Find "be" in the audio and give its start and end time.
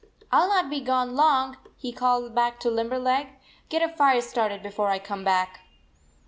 0.71-0.81, 4.63-4.71